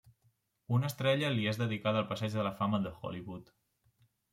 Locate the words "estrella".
0.93-1.29